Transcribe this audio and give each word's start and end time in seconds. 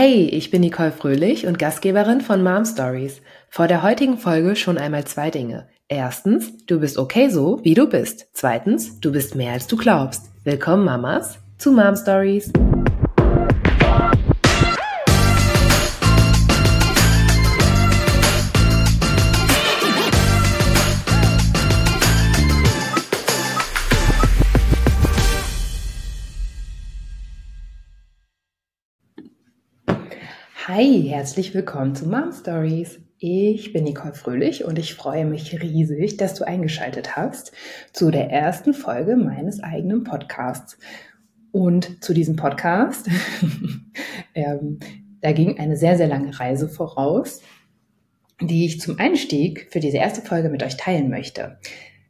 Hey, 0.00 0.26
ich 0.26 0.52
bin 0.52 0.60
Nicole 0.60 0.92
Fröhlich 0.92 1.48
und 1.48 1.58
Gastgeberin 1.58 2.20
von 2.20 2.40
Mom 2.40 2.64
Stories. 2.64 3.20
Vor 3.50 3.66
der 3.66 3.82
heutigen 3.82 4.16
Folge 4.16 4.54
schon 4.54 4.78
einmal 4.78 5.04
zwei 5.06 5.28
Dinge. 5.28 5.66
Erstens, 5.88 6.56
du 6.66 6.78
bist 6.78 6.98
okay 6.98 7.30
so, 7.30 7.58
wie 7.64 7.74
du 7.74 7.88
bist. 7.88 8.28
Zweitens, 8.32 9.00
du 9.00 9.10
bist 9.10 9.34
mehr 9.34 9.54
als 9.54 9.66
du 9.66 9.76
glaubst. 9.76 10.30
Willkommen 10.44 10.84
Mamas 10.84 11.40
zu 11.58 11.72
Mom 11.72 11.96
Stories. 11.96 12.52
Hi, 30.78 31.08
herzlich 31.08 31.54
willkommen 31.54 31.96
zu 31.96 32.06
Mom 32.06 32.30
Stories. 32.30 33.00
Ich 33.18 33.72
bin 33.72 33.82
Nicole 33.82 34.14
Fröhlich 34.14 34.64
und 34.64 34.78
ich 34.78 34.94
freue 34.94 35.24
mich 35.24 35.60
riesig, 35.60 36.18
dass 36.18 36.34
du 36.34 36.46
eingeschaltet 36.46 37.16
hast 37.16 37.50
zu 37.92 38.12
der 38.12 38.30
ersten 38.30 38.72
Folge 38.74 39.16
meines 39.16 39.60
eigenen 39.60 40.04
Podcasts. 40.04 40.78
Und 41.50 42.04
zu 42.04 42.14
diesem 42.14 42.36
Podcast, 42.36 43.08
ähm, 44.36 44.78
da 45.20 45.32
ging 45.32 45.58
eine 45.58 45.76
sehr, 45.76 45.96
sehr 45.96 46.06
lange 46.06 46.38
Reise 46.38 46.68
voraus, 46.68 47.42
die 48.40 48.64
ich 48.64 48.80
zum 48.80 49.00
Einstieg 49.00 49.66
für 49.72 49.80
diese 49.80 49.96
erste 49.96 50.22
Folge 50.22 50.48
mit 50.48 50.62
euch 50.62 50.76
teilen 50.76 51.10
möchte. 51.10 51.58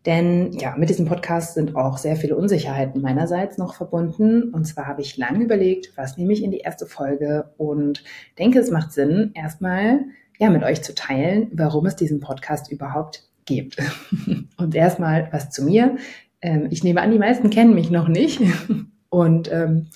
Denn 0.08 0.52
ja, 0.54 0.74
mit 0.74 0.88
diesem 0.88 1.04
Podcast 1.04 1.52
sind 1.52 1.76
auch 1.76 1.98
sehr 1.98 2.16
viele 2.16 2.34
Unsicherheiten 2.34 3.02
meinerseits 3.02 3.58
noch 3.58 3.74
verbunden. 3.74 4.54
Und 4.54 4.64
zwar 4.64 4.86
habe 4.86 5.02
ich 5.02 5.18
lange 5.18 5.44
überlegt, 5.44 5.92
was 5.96 6.16
nehme 6.16 6.32
ich 6.32 6.42
in 6.42 6.50
die 6.50 6.60
erste 6.60 6.86
Folge 6.86 7.52
und 7.58 8.02
denke, 8.38 8.58
es 8.58 8.70
macht 8.70 8.92
Sinn, 8.92 9.32
erstmal 9.34 10.00
ja 10.38 10.48
mit 10.48 10.62
euch 10.62 10.82
zu 10.82 10.94
teilen, 10.94 11.50
warum 11.52 11.84
es 11.84 11.94
diesen 11.94 12.20
Podcast 12.20 12.72
überhaupt 12.72 13.28
gibt. 13.44 13.77
und 14.56 14.74
erstmal 14.74 15.28
was 15.30 15.50
zu 15.50 15.62
mir. 15.62 15.96
Ähm, 16.40 16.68
ich 16.70 16.83
nehme 16.83 17.02
an, 17.02 17.11
die 17.11 17.18
meisten 17.18 17.50
kennen 17.50 17.74
mich 17.74 17.90
noch 17.90 18.08
nicht. 18.08 18.40
Und 19.11 19.52
ähm, 19.52 19.88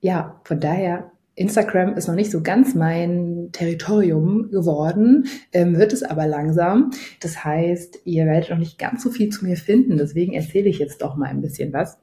ja, 0.00 0.40
von 0.44 0.60
daher 0.60 1.10
Instagram 1.38 1.94
ist 1.94 2.08
noch 2.08 2.14
nicht 2.14 2.30
so 2.30 2.42
ganz 2.42 2.74
mein 2.74 3.50
Territorium 3.52 4.50
geworden, 4.50 5.26
ähm, 5.52 5.78
wird 5.78 5.92
es 5.92 6.02
aber 6.02 6.26
langsam. 6.26 6.90
Das 7.20 7.44
heißt, 7.44 8.00
ihr 8.04 8.26
werdet 8.26 8.50
noch 8.50 8.58
nicht 8.58 8.78
ganz 8.78 9.02
so 9.02 9.10
viel 9.10 9.30
zu 9.30 9.44
mir 9.44 9.56
finden. 9.56 9.96
Deswegen 9.96 10.34
erzähle 10.34 10.68
ich 10.68 10.78
jetzt 10.78 11.02
doch 11.02 11.16
mal 11.16 11.28
ein 11.28 11.40
bisschen 11.40 11.72
was. 11.72 11.98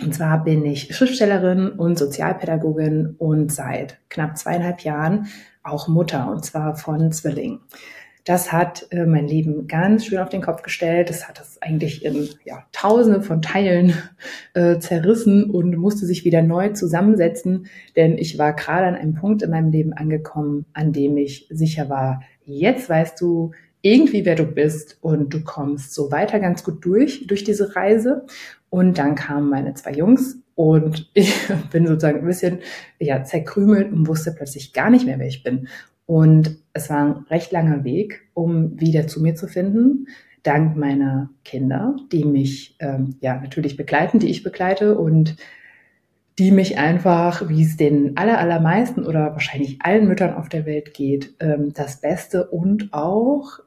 Und 0.00 0.14
zwar 0.14 0.44
bin 0.44 0.64
ich 0.64 0.94
Schriftstellerin 0.94 1.70
und 1.70 1.98
Sozialpädagogin 1.98 3.16
und 3.18 3.52
seit 3.52 3.98
knapp 4.10 4.36
zweieinhalb 4.38 4.80
Jahren 4.80 5.26
auch 5.62 5.88
Mutter 5.88 6.30
und 6.30 6.44
zwar 6.44 6.76
von 6.76 7.10
Zwillingen. 7.12 7.60
Das 8.28 8.52
hat 8.52 8.88
äh, 8.90 9.06
mein 9.06 9.26
Leben 9.26 9.68
ganz 9.68 10.04
schön 10.04 10.18
auf 10.18 10.28
den 10.28 10.42
Kopf 10.42 10.60
gestellt. 10.60 11.08
Das 11.08 11.26
hat 11.26 11.40
es 11.40 11.62
eigentlich 11.62 12.04
in 12.04 12.28
ja, 12.44 12.66
Tausende 12.72 13.22
von 13.22 13.40
Teilen 13.40 13.94
äh, 14.52 14.78
zerrissen 14.78 15.48
und 15.48 15.74
musste 15.78 16.04
sich 16.04 16.26
wieder 16.26 16.42
neu 16.42 16.68
zusammensetzen, 16.74 17.68
denn 17.96 18.18
ich 18.18 18.38
war 18.38 18.52
gerade 18.52 18.86
an 18.86 18.96
einem 18.96 19.14
Punkt 19.14 19.40
in 19.40 19.48
meinem 19.48 19.70
Leben 19.70 19.94
angekommen, 19.94 20.66
an 20.74 20.92
dem 20.92 21.16
ich 21.16 21.46
sicher 21.48 21.88
war, 21.88 22.20
jetzt 22.44 22.90
weißt 22.90 23.18
du 23.18 23.52
irgendwie, 23.80 24.26
wer 24.26 24.34
du 24.34 24.44
bist 24.44 24.98
und 25.00 25.32
du 25.32 25.42
kommst 25.42 25.94
so 25.94 26.12
weiter 26.12 26.38
ganz 26.38 26.64
gut 26.64 26.84
durch, 26.84 27.26
durch 27.26 27.44
diese 27.44 27.76
Reise. 27.76 28.26
Und 28.68 28.98
dann 28.98 29.14
kamen 29.14 29.48
meine 29.48 29.72
zwei 29.72 29.92
Jungs 29.92 30.36
und 30.54 31.08
ich 31.14 31.32
bin 31.70 31.86
sozusagen 31.86 32.18
ein 32.18 32.26
bisschen 32.26 32.58
ja, 32.98 33.24
zerkrümelt 33.24 33.90
und 33.90 34.06
wusste 34.06 34.34
plötzlich 34.36 34.74
gar 34.74 34.90
nicht 34.90 35.06
mehr, 35.06 35.18
wer 35.18 35.28
ich 35.28 35.42
bin. 35.42 35.68
Und 36.04 36.58
es 36.78 36.90
war 36.90 37.04
ein 37.04 37.12
recht 37.30 37.52
langer 37.52 37.84
Weg, 37.84 38.28
um 38.34 38.80
wieder 38.80 39.06
zu 39.06 39.20
mir 39.20 39.34
zu 39.34 39.46
finden, 39.46 40.06
dank 40.42 40.76
meiner 40.76 41.30
Kinder, 41.44 41.96
die 42.10 42.24
mich 42.24 42.76
ähm, 42.80 43.16
ja 43.20 43.38
natürlich 43.38 43.76
begleiten, 43.76 44.18
die 44.18 44.30
ich 44.30 44.42
begleite 44.42 44.98
und 44.98 45.36
die 46.38 46.52
mich 46.52 46.78
einfach, 46.78 47.48
wie 47.48 47.64
es 47.64 47.76
den 47.76 48.16
aller, 48.16 48.38
allermeisten 48.38 49.04
oder 49.04 49.32
wahrscheinlich 49.32 49.82
allen 49.82 50.06
Müttern 50.06 50.34
auf 50.34 50.48
der 50.48 50.66
Welt 50.66 50.94
geht, 50.94 51.34
ähm, 51.40 51.72
das 51.74 52.00
Beste 52.00 52.48
und 52.48 52.92
auch 52.92 53.58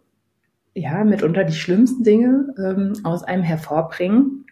ja 0.73 1.03
mitunter 1.03 1.43
die 1.43 1.53
schlimmsten 1.53 2.03
Dinge 2.03 2.53
ähm, 2.57 2.93
aus 3.03 3.23
einem 3.23 3.43
hervorbringen. 3.43 4.45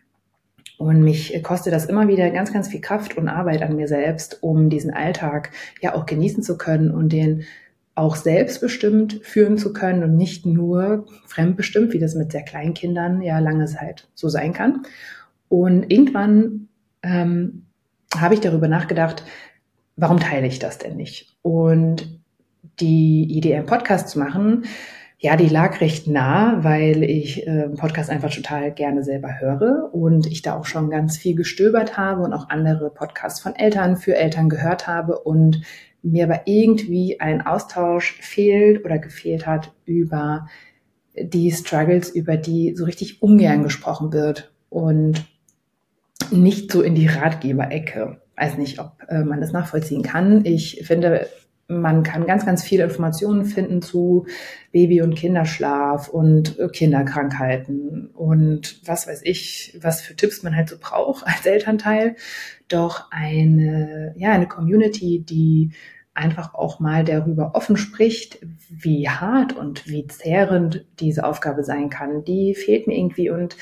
Und 0.78 1.02
mich 1.02 1.42
kostet 1.44 1.74
das 1.74 1.86
immer 1.86 2.08
wieder 2.08 2.30
ganz, 2.30 2.54
ganz 2.54 2.68
viel 2.70 2.80
Kraft 2.82 3.18
und 3.18 3.28
Arbeit 3.28 3.62
an 3.62 3.76
mir 3.76 3.88
selbst, 3.88 4.44
um 4.44 4.70
diesen 4.70 4.92
Alltag 4.94 5.52
ja 5.82 5.96
auch 5.96 6.06
genießen 6.06 6.44
zu 6.44 6.58
können 6.58 6.92
und 6.92 7.12
den 7.12 7.44
auch 8.00 8.16
selbstbestimmt 8.16 9.20
führen 9.24 9.58
zu 9.58 9.74
können 9.74 10.04
und 10.04 10.16
nicht 10.16 10.46
nur 10.46 11.06
fremdbestimmt, 11.28 11.94
wie 11.94 12.00
das 12.00 12.16
mit 12.16 12.32
sehr 12.32 12.44
kleinen 12.44 12.74
Kindern 12.74 13.22
ja 13.22 13.40
lange 13.40 13.66
Zeit 13.66 14.08
so 14.16 14.30
sein 14.30 14.54
kann. 14.54 14.84
Und 15.50 15.92
irgendwann 15.92 16.70
ähm, 17.04 17.66
habe 18.16 18.34
ich 18.34 18.40
darüber 18.40 18.68
nachgedacht, 18.68 19.24
warum 19.98 20.20
teile 20.20 20.48
ich 20.48 20.60
das 20.60 20.78
denn 20.78 20.96
nicht? 20.96 21.36
Und 21.42 22.20
die 22.80 23.26
Idee, 23.30 23.56
einen 23.56 23.66
Podcast 23.66 24.10
zu 24.10 24.20
machen, 24.20 24.64
ja, 25.22 25.36
die 25.36 25.50
lag 25.50 25.82
recht 25.82 26.08
nah, 26.08 26.64
weil 26.64 27.04
ich 27.04 27.46
äh, 27.46 27.68
Podcast 27.68 28.10
einfach 28.10 28.34
total 28.34 28.72
gerne 28.72 29.04
selber 29.04 29.42
höre 29.42 29.94
und 29.94 30.26
ich 30.26 30.42
da 30.42 30.58
auch 30.58 30.66
schon 30.66 30.90
ganz 30.90 31.18
viel 31.18 31.36
gestöbert 31.36 31.98
habe 31.98 32.22
und 32.22 32.32
auch 32.32 32.48
andere 32.48 32.90
Podcasts 32.90 33.42
von 33.42 33.54
Eltern 33.54 33.98
für 33.98 34.16
Eltern 34.16 34.48
gehört 34.48 34.88
habe 34.88 35.20
und 35.20 35.62
mir 36.02 36.26
aber 36.26 36.42
irgendwie 36.46 37.20
ein 37.20 37.46
Austausch 37.46 38.20
fehlt 38.22 38.86
oder 38.86 39.00
gefehlt 39.00 39.46
hat 39.46 39.74
über 39.86 40.48
die 41.16 41.52
Struggles, 41.52 42.10
über 42.10 42.38
die 42.38 42.76
so 42.76 42.86
richtig 42.86 43.22
ungern 43.22 43.64
gesprochen 43.64 44.14
wird 44.14 44.52
und 44.70 45.26
nicht 46.32 46.72
so 46.72 46.82
in 46.82 46.96
die 46.96 47.08
Ratgeberecke. 47.08 48.22
Weiß 48.36 48.58
nicht, 48.58 48.80
ob 48.80 48.94
äh, 49.10 49.24
man 49.24 49.42
das 49.42 49.52
nachvollziehen 49.52 50.04
kann. 50.04 50.46
Ich 50.46 50.82
finde, 50.86 51.28
man 51.70 52.02
kann 52.02 52.26
ganz, 52.26 52.46
ganz 52.46 52.64
viele 52.64 52.84
Informationen 52.84 53.46
finden 53.46 53.82
zu 53.82 54.26
Baby- 54.72 55.02
und 55.02 55.16
Kinderschlaf 55.16 56.10
und 56.10 56.58
Kinderkrankheiten 56.74 58.08
und 58.08 58.82
was 58.86 59.08
weiß 59.08 59.22
ich, 59.24 59.78
was 59.80 60.02
für 60.02 60.16
Tipps 60.16 60.42
man 60.42 60.56
halt 60.56 60.70
so 60.70 60.78
braucht 60.80 61.26
als 61.28 61.46
Elternteil. 61.46 62.16
Doch 62.68 63.12
eine, 63.12 64.14
ja, 64.18 64.32
eine 64.32 64.48
Community, 64.48 65.24
die 65.24 65.72
einfach 66.16 66.56
auch 66.56 66.80
mal 66.80 67.06
darüber 67.06 67.52
offen 67.54 67.78
spricht, 67.78 68.40
wie 68.70 69.08
hart 69.08 69.56
und 69.56 69.88
wie 69.88 70.08
zehrend 70.08 70.86
diese 71.00 71.24
Aufgabe 71.24 71.64
sein 71.64 71.90
kann, 71.90 72.24
die 72.24 72.56
fehlt 72.56 72.88
mir 72.88 72.98
irgendwie 72.98 73.30
und 73.30 73.56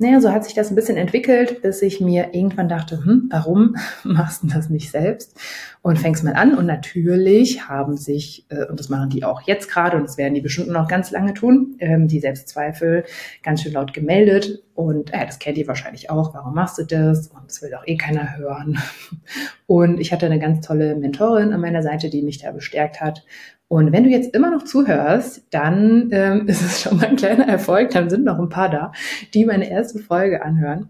naja, 0.00 0.18
so 0.18 0.32
hat 0.32 0.44
sich 0.44 0.54
das 0.54 0.70
ein 0.70 0.76
bisschen 0.76 0.96
entwickelt, 0.96 1.60
bis 1.60 1.82
ich 1.82 2.00
mir 2.00 2.32
irgendwann 2.32 2.70
dachte, 2.70 3.04
hm, 3.04 3.28
warum 3.30 3.76
machst 4.04 4.42
du 4.42 4.46
das 4.46 4.70
nicht 4.70 4.90
selbst? 4.90 5.38
Und 5.82 5.98
fängst 5.98 6.24
mal 6.24 6.32
an. 6.32 6.54
Und 6.54 6.64
natürlich 6.64 7.68
haben 7.68 7.98
sich, 7.98 8.46
äh, 8.48 8.64
und 8.64 8.80
das 8.80 8.88
machen 8.88 9.10
die 9.10 9.24
auch 9.24 9.42
jetzt 9.42 9.70
gerade, 9.70 9.98
und 9.98 10.04
das 10.04 10.16
werden 10.16 10.32
die 10.32 10.40
bestimmt 10.40 10.68
noch 10.68 10.88
ganz 10.88 11.10
lange 11.10 11.34
tun, 11.34 11.76
ähm, 11.80 12.08
die 12.08 12.18
Selbstzweifel 12.18 13.04
ganz 13.42 13.62
schön 13.62 13.74
laut 13.74 13.92
gemeldet. 13.92 14.62
Und 14.74 15.12
äh, 15.12 15.26
das 15.26 15.38
kennt 15.38 15.58
ihr 15.58 15.68
wahrscheinlich 15.68 16.08
auch. 16.08 16.32
Warum 16.32 16.54
machst 16.54 16.78
du 16.78 16.84
das? 16.84 17.28
Und 17.28 17.44
das 17.46 17.60
will 17.60 17.70
doch 17.70 17.86
eh 17.86 17.98
keiner 17.98 18.38
hören. 18.38 18.78
Und 19.66 20.00
ich 20.00 20.12
hatte 20.12 20.24
eine 20.24 20.38
ganz 20.38 20.66
tolle 20.66 20.96
Mentorin 20.96 21.52
an 21.52 21.60
meiner 21.60 21.82
Seite, 21.82 22.08
die 22.08 22.22
mich 22.22 22.38
da 22.38 22.52
bestärkt 22.52 23.02
hat 23.02 23.22
und 23.70 23.92
wenn 23.92 24.02
du 24.02 24.10
jetzt 24.10 24.34
immer 24.34 24.50
noch 24.50 24.64
zuhörst, 24.64 25.44
dann 25.50 26.08
ähm, 26.10 26.44
ist 26.48 26.60
es 26.60 26.82
schon 26.82 26.96
mal 26.96 27.06
ein 27.06 27.14
kleiner 27.14 27.46
Erfolg. 27.46 27.90
Dann 27.90 28.10
sind 28.10 28.24
noch 28.24 28.40
ein 28.40 28.48
paar 28.48 28.68
da, 28.68 28.90
die 29.32 29.44
meine 29.44 29.70
erste 29.70 30.00
Folge 30.00 30.44
anhören. 30.44 30.88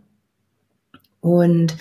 Und 1.21 1.77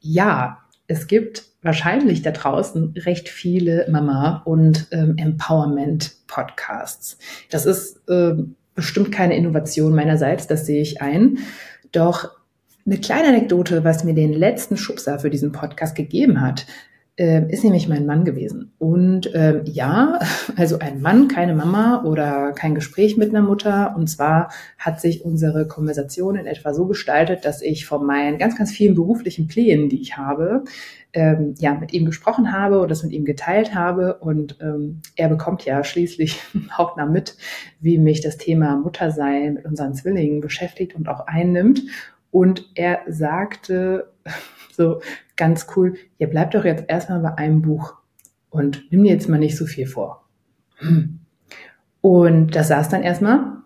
ja, 0.00 0.58
es 0.88 1.06
gibt 1.06 1.44
wahrscheinlich 1.62 2.20
da 2.20 2.32
draußen 2.32 2.92
recht 2.98 3.30
viele 3.30 3.86
Mama- 3.88 4.42
und 4.44 4.88
ähm, 4.90 5.14
Empowerment-Podcasts. 5.16 7.16
Das 7.50 7.64
ist 7.64 8.06
äh, 8.10 8.34
bestimmt 8.74 9.10
keine 9.10 9.38
Innovation 9.38 9.94
meinerseits, 9.94 10.48
das 10.48 10.66
sehe 10.66 10.82
ich 10.82 11.00
ein. 11.00 11.38
Doch 11.92 12.28
eine 12.84 12.98
kleine 12.98 13.28
Anekdote, 13.28 13.84
was 13.84 14.04
mir 14.04 14.12
den 14.12 14.34
letzten 14.34 14.76
Schubser 14.76 15.18
für 15.18 15.30
diesen 15.30 15.52
Podcast 15.52 15.94
gegeben 15.94 16.42
hat, 16.42 16.66
äh, 17.22 17.46
ist 17.52 17.62
nämlich 17.62 17.88
mein 17.88 18.04
Mann 18.04 18.24
gewesen. 18.24 18.72
Und 18.78 19.30
ähm, 19.32 19.60
ja, 19.64 20.18
also 20.56 20.80
ein 20.80 21.00
Mann, 21.00 21.28
keine 21.28 21.54
Mama 21.54 22.02
oder 22.04 22.50
kein 22.50 22.74
Gespräch 22.74 23.16
mit 23.16 23.30
einer 23.30 23.42
Mutter. 23.42 23.94
Und 23.96 24.08
zwar 24.08 24.50
hat 24.76 25.00
sich 25.00 25.24
unsere 25.24 25.68
Konversation 25.68 26.34
in 26.34 26.46
etwa 26.46 26.74
so 26.74 26.86
gestaltet, 26.86 27.44
dass 27.44 27.62
ich 27.62 27.86
von 27.86 28.04
meinen 28.04 28.38
ganz, 28.38 28.58
ganz 28.58 28.72
vielen 28.72 28.96
beruflichen 28.96 29.46
Plänen, 29.46 29.88
die 29.88 30.00
ich 30.00 30.16
habe, 30.16 30.64
ähm, 31.12 31.54
ja, 31.58 31.74
mit 31.74 31.92
ihm 31.92 32.06
gesprochen 32.06 32.52
habe 32.52 32.80
und 32.80 32.90
das 32.90 33.04
mit 33.04 33.12
ihm 33.12 33.24
geteilt 33.24 33.72
habe. 33.72 34.14
Und 34.14 34.58
ähm, 34.60 35.00
er 35.14 35.28
bekommt 35.28 35.64
ja 35.64 35.84
schließlich 35.84 36.40
hautnah 36.76 37.06
mit, 37.06 37.36
wie 37.78 37.98
mich 37.98 38.20
das 38.20 38.36
Thema 38.36 38.76
Muttersein 38.76 39.54
mit 39.54 39.64
unseren 39.64 39.94
Zwillingen 39.94 40.40
beschäftigt 40.40 40.96
und 40.96 41.08
auch 41.08 41.28
einnimmt. 41.28 41.82
Und 42.32 42.68
er 42.74 43.02
sagte 43.06 44.10
so 44.74 45.00
ganz 45.36 45.66
cool, 45.76 45.94
ihr 46.18 46.28
bleibt 46.28 46.54
doch 46.54 46.64
jetzt 46.64 46.84
erstmal 46.88 47.20
bei 47.20 47.36
einem 47.36 47.62
Buch. 47.62 47.94
und 48.50 48.84
nimm 48.90 49.02
dir 49.02 49.12
jetzt 49.12 49.30
mal 49.30 49.38
nicht 49.38 49.56
so 49.56 49.64
viel 49.64 49.86
vor. 49.86 50.26
Hm. 50.76 51.20
Und 52.02 52.54
das 52.54 52.68
saß 52.68 52.90
dann 52.90 53.02
erstmal 53.02 53.62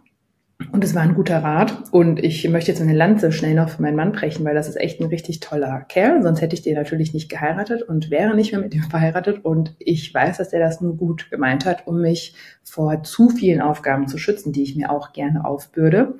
und 0.72 0.84
es 0.84 0.94
war 0.94 1.02
ein 1.02 1.14
guter 1.14 1.42
Rat. 1.42 1.74
Und 1.90 2.22
ich 2.22 2.48
möchte 2.48 2.70
jetzt 2.70 2.80
eine 2.80 2.94
Lanze 2.94 3.30
schnell 3.30 3.54
noch 3.54 3.68
für 3.68 3.82
meinen 3.82 3.96
Mann 3.96 4.12
brechen, 4.12 4.44
weil 4.44 4.54
das 4.54 4.68
ist 4.68 4.76
echt 4.76 5.00
ein 5.00 5.08
richtig 5.08 5.40
toller 5.40 5.82
Kerl. 5.82 6.22
Sonst 6.22 6.40
hätte 6.40 6.54
ich 6.54 6.62
den 6.62 6.74
natürlich 6.74 7.12
nicht 7.12 7.28
geheiratet 7.28 7.82
und 7.82 8.10
wäre 8.10 8.34
nicht 8.34 8.52
mehr 8.52 8.60
mit 8.60 8.74
ihm 8.74 8.82
verheiratet. 8.82 9.44
Und 9.44 9.74
ich 9.78 10.12
weiß, 10.12 10.38
dass 10.38 10.52
er 10.52 10.60
das 10.60 10.80
nur 10.80 10.96
gut 10.96 11.30
gemeint 11.30 11.66
hat, 11.66 11.86
um 11.86 12.00
mich 12.00 12.34
vor 12.62 13.02
zu 13.02 13.28
vielen 13.28 13.60
Aufgaben 13.60 14.08
zu 14.08 14.18
schützen, 14.18 14.52
die 14.52 14.62
ich 14.62 14.76
mir 14.76 14.90
auch 14.90 15.12
gerne 15.12 15.44
aufbürde. 15.44 16.14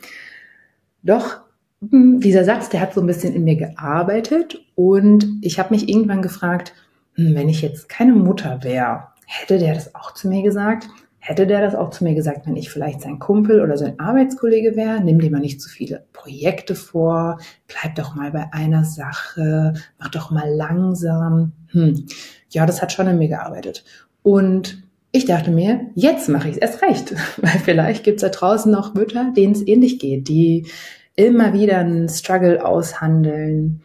Doch 1.03 1.46
dieser 1.81 2.45
Satz, 2.45 2.69
der 2.69 2.81
hat 2.81 2.95
so 2.95 3.01
ein 3.01 3.07
bisschen 3.07 3.35
in 3.35 3.45
mir 3.45 3.57
gearbeitet. 3.57 4.65
Und 4.75 5.27
ich 5.43 5.59
habe 5.59 5.75
mich 5.75 5.89
irgendwann 5.89 6.23
gefragt, 6.23 6.73
hm, 7.15 7.35
wenn 7.35 7.49
ich 7.49 7.63
jetzt 7.63 7.89
keine 7.89 8.13
Mutter 8.13 8.63
wäre, 8.63 9.09
hätte 9.27 9.59
der 9.59 9.75
das 9.75 9.95
auch 9.95 10.15
zu 10.15 10.29
mir 10.29 10.43
gesagt? 10.43 10.89
Hätte 11.19 11.47
der 11.47 11.61
das 11.61 11.75
auch 11.75 11.91
zu 11.91 12.05
mir 12.05 12.15
gesagt, 12.15 12.47
wenn 12.47 12.55
ich 12.55 12.71
vielleicht 12.71 13.01
sein 13.01 13.19
Kumpel 13.19 13.61
oder 13.61 13.77
sein 13.77 13.99
Arbeitskollege 13.99 14.77
wäre, 14.77 15.01
nimm 15.01 15.19
dir 15.19 15.31
mal 15.31 15.41
nicht 15.41 15.61
zu 15.61 15.69
viele 15.69 16.05
Projekte 16.13 16.77
vor, 16.77 17.39
bleib 17.67 17.97
doch 17.97 18.15
mal 18.15 18.31
bei 18.31 18.53
einer 18.53 18.85
Sache, 18.85 19.75
mach 19.99 20.09
doch 20.11 20.31
mal 20.31 20.49
langsam. 20.49 21.53
Hm. 21.73 22.07
Ja, 22.51 22.65
das 22.65 22.81
hat 22.81 22.93
schon 22.93 23.09
in 23.09 23.19
mir 23.19 23.29
gearbeitet. 23.29 23.85
Und 24.23 24.85
ich 25.11 25.25
dachte 25.25 25.51
mir, 25.51 25.81
jetzt 25.95 26.29
mache 26.29 26.49
ich 26.49 26.57
es 26.57 26.61
erst 26.61 26.83
recht, 26.83 27.15
weil 27.39 27.59
vielleicht 27.59 28.05
gibt 28.05 28.23
es 28.23 28.23
da 28.23 28.29
draußen 28.29 28.71
noch 28.71 28.95
Mütter, 28.95 29.33
denen 29.37 29.55
es 29.55 29.67
ähnlich 29.67 29.99
geht, 29.99 30.29
die 30.29 30.67
immer 31.17 31.53
wieder 31.53 31.79
einen 31.79 32.09
Struggle 32.09 32.65
aushandeln, 32.65 33.83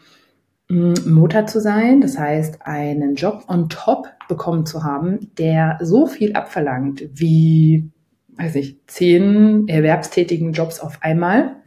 Mutter 0.72 1.48
zu 1.48 1.60
sein, 1.60 2.00
das 2.00 2.18
heißt 2.18 2.60
einen 2.62 3.16
Job 3.16 3.44
on 3.48 3.68
top 3.68 4.08
bekommen 4.30 4.66
zu 4.66 4.84
haben, 4.84 5.32
der 5.38 5.78
so 5.82 6.08
viel 6.08 6.34
abverlangt 6.34 7.10
wie, 7.14 7.90
weiß 8.38 8.56
ich, 8.56 8.80
zehn 8.88 9.68
erwerbstätigen 9.68 10.54
Jobs 10.54 10.80
auf 10.80 11.00
einmal, 11.02 11.58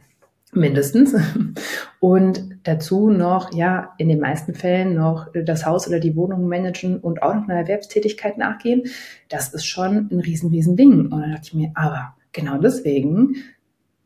mindestens. 0.53 1.15
Und 1.99 2.57
dazu 2.63 3.09
noch, 3.11 3.53
ja, 3.53 3.93
in 3.99 4.09
den 4.09 4.19
meisten 4.19 4.55
Fällen 4.55 4.95
noch 4.95 5.27
das 5.33 5.65
Haus 5.67 5.87
oder 5.87 5.99
die 5.99 6.15
Wohnung 6.15 6.47
managen 6.47 6.99
und 6.99 7.23
auch 7.23 7.33
noch 7.33 7.47
einer 7.47 7.59
Erwerbstätigkeit 7.59 8.37
nachgehen. 8.37 8.83
Das 9.27 9.53
ist 9.53 9.65
schon 9.65 10.09
ein 10.11 10.19
riesen, 10.19 10.51
riesen 10.51 10.75
Ding. 10.75 11.11
Und 11.11 11.19
dann 11.19 11.31
dachte 11.31 11.47
ich 11.47 11.53
mir, 11.55 11.71
aber 11.73 12.15
genau 12.31 12.59
deswegen 12.59 13.37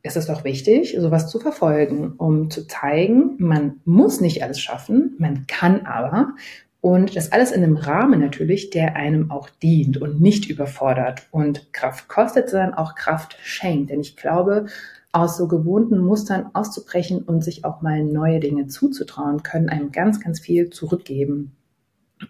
ist 0.03 0.17
es 0.17 0.27
doch 0.27 0.43
wichtig, 0.43 0.95
sowas 0.99 1.29
zu 1.29 1.39
verfolgen, 1.39 2.13
um 2.17 2.49
zu 2.49 2.67
zeigen, 2.67 3.35
man 3.37 3.81
muss 3.85 4.21
nicht 4.21 4.43
alles 4.43 4.59
schaffen, 4.59 5.15
man 5.19 5.45
kann 5.47 5.85
aber. 5.85 6.35
Und 6.81 7.15
das 7.15 7.33
alles 7.33 7.51
in 7.51 7.61
einem 7.61 7.75
Rahmen 7.75 8.21
natürlich, 8.21 8.69
der 8.69 8.95
einem 8.95 9.31
auch 9.31 9.49
dient 9.49 9.97
und 10.01 10.21
nicht 10.21 10.49
überfordert 10.49 11.27
und 11.31 11.73
Kraft 11.73 12.07
kostet, 12.07 12.49
sondern 12.49 12.73
auch 12.73 12.95
Kraft 12.95 13.37
schenkt. 13.41 13.89
Denn 13.89 13.99
ich 13.99 14.15
glaube, 14.15 14.67
aus 15.11 15.37
so 15.37 15.47
gewohnten 15.47 15.99
Mustern 15.99 16.51
auszubrechen 16.53 17.23
und 17.23 17.43
sich 17.43 17.65
auch 17.65 17.81
mal 17.81 18.03
neue 18.03 18.39
Dinge 18.39 18.67
zuzutrauen, 18.67 19.43
können 19.43 19.67
einem 19.67 19.91
ganz, 19.91 20.21
ganz 20.21 20.39
viel 20.39 20.69
zurückgeben. 20.69 21.55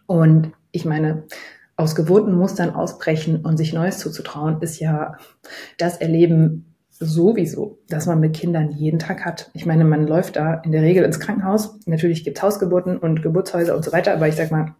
Und 0.07 0.54
ich 0.71 0.86
meine, 0.86 1.24
aus 1.75 1.95
gewohnten 1.95 2.33
Mustern 2.33 2.74
ausbrechen 2.74 3.45
und 3.45 3.57
sich 3.57 3.74
Neues 3.74 4.00
zuzutrauen, 4.00 4.62
ist 4.62 4.80
ja 4.80 5.18
das 5.77 5.98
Erleben 5.98 6.69
sowieso, 7.00 7.80
dass 7.88 8.06
man 8.07 8.19
mit 8.19 8.36
Kindern 8.36 8.72
jeden 8.72 9.00
Tag 9.00 9.25
hat. 9.25 9.50
Ich 9.54 9.66
meine, 9.66 9.86
man 9.86 10.06
läuft 10.06 10.36
da 10.36 10.56
in 10.56 10.72
der 10.72 10.81
Regel 10.81 11.06
ins 11.06 11.19
Krankenhaus. 11.19 11.80
Natürlich 11.86 12.24
gibt's 12.24 12.42
Hausgeburten 12.42 12.98
und 12.98 13.22
Geburtshäuser 13.22 13.75
und 13.75 13.86
so 13.86 13.92
weiter, 13.92 14.13
aber 14.13 14.28
ich 14.28 14.36
sag 14.36 14.51
mal, 14.51 14.75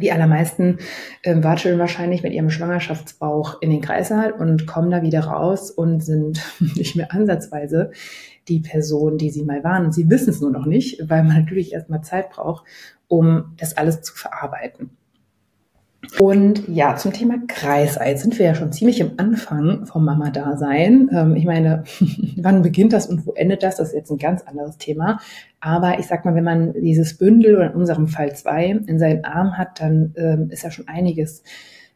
die 0.00 0.10
allermeisten 0.10 0.78
äh, 1.22 1.40
watscheln 1.44 1.78
wahrscheinlich 1.78 2.24
mit 2.24 2.32
ihrem 2.32 2.50
Schwangerschaftsbauch 2.50 3.62
in 3.62 3.70
den 3.70 3.80
Kreißsaal 3.80 4.32
und 4.32 4.66
kommen 4.66 4.90
da 4.90 5.02
wieder 5.02 5.20
raus 5.20 5.70
und 5.70 6.02
sind 6.02 6.42
nicht 6.74 6.96
mehr 6.96 7.12
ansatzweise 7.12 7.92
die 8.48 8.60
Person, 8.60 9.16
die 9.16 9.30
sie 9.30 9.44
mal 9.44 9.62
waren. 9.62 9.86
Und 9.86 9.94
sie 9.94 10.10
wissen 10.10 10.30
es 10.30 10.40
nur 10.40 10.50
noch 10.50 10.66
nicht, 10.66 11.08
weil 11.08 11.22
man 11.22 11.38
natürlich 11.38 11.72
erstmal 11.72 12.02
Zeit 12.02 12.30
braucht, 12.30 12.64
um 13.06 13.54
das 13.56 13.76
alles 13.76 14.02
zu 14.02 14.14
verarbeiten. 14.14 14.90
Und 16.18 16.68
ja, 16.68 16.96
zum 16.96 17.12
Thema 17.12 17.38
Kreisei 17.46 18.14
sind 18.16 18.38
wir 18.38 18.46
ja 18.46 18.54
schon 18.54 18.72
ziemlich 18.72 19.02
am 19.02 19.12
Anfang 19.16 19.86
vom 19.86 20.04
Mama-Dasein. 20.04 21.10
Ähm, 21.12 21.36
ich 21.36 21.44
meine, 21.44 21.84
wann 22.36 22.62
beginnt 22.62 22.92
das 22.92 23.06
und 23.06 23.26
wo 23.26 23.32
endet 23.32 23.62
das? 23.62 23.76
Das 23.76 23.88
ist 23.88 23.94
jetzt 23.94 24.10
ein 24.10 24.18
ganz 24.18 24.42
anderes 24.42 24.78
Thema. 24.78 25.20
Aber 25.60 25.98
ich 25.98 26.06
sag 26.06 26.24
mal, 26.24 26.34
wenn 26.34 26.44
man 26.44 26.72
dieses 26.74 27.16
Bündel 27.16 27.56
oder 27.56 27.70
in 27.70 27.74
unserem 27.74 28.08
Fall 28.08 28.34
zwei 28.34 28.66
in 28.66 28.98
seinen 28.98 29.24
Arm 29.24 29.56
hat, 29.56 29.80
dann 29.80 30.14
ähm, 30.16 30.50
ist 30.50 30.62
ja 30.62 30.70
schon 30.70 30.88
einiges 30.88 31.42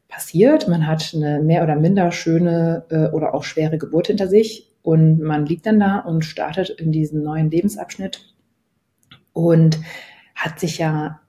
passiert. 0.09 0.69
Man 0.69 0.87
hat 0.87 1.13
eine 1.15 1.41
mehr 1.41 1.63
oder 1.63 1.77
minder 1.77 2.11
schöne 2.13 2.85
äh, 2.91 3.09
oder 3.09 3.35
auch 3.35 3.45
schwere 3.45 3.79
Geburt 3.79 4.07
hinter 4.07 4.27
sich 4.27 4.71
und 4.83 5.21
man 5.21 5.45
liegt 5.47 5.67
dann 5.67 5.79
da 5.79 5.99
und 5.99 6.25
startet 6.25 6.71
in 6.71 6.93
diesen 6.93 7.23
neuen 7.23 7.51
Lebensabschnitt 7.51 8.35
und 9.33 9.79
hat 10.35 10.59
sich 10.59 10.79
ja 10.79 11.21